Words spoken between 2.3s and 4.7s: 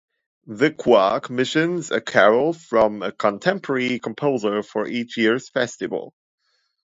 from a contemporary composer